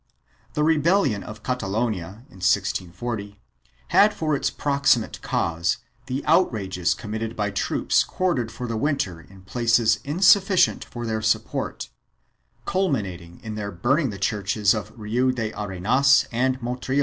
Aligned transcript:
The 0.55 0.63
rebellion 0.63 1.21
of 1.21 1.43
Catalonia, 1.43 2.25
in 2.29 2.41
1640, 2.41 3.39
had 3.89 4.15
for 4.15 4.35
its 4.35 4.49
proximate 4.49 5.21
cause 5.21 5.77
the 6.07 6.23
outrages 6.25 6.95
committed 6.95 7.35
by 7.35 7.51
troops 7.51 8.03
quartered 8.03 8.51
for 8.51 8.65
the 8.65 8.77
winter 8.77 9.21
in 9.21 9.43
places 9.43 9.99
insufficient 10.03 10.83
for 10.83 11.05
their 11.05 11.21
support, 11.21 11.89
culminating 12.65 13.41
in 13.43 13.53
their 13.53 13.71
burning 13.71 14.09
the 14.09 14.17
churches 14.17 14.73
of 14.73 14.91
Riu 14.95 15.35
de 15.35 15.51
Arenas 15.53 16.25
and 16.31 16.59
Montiro. 16.63 16.99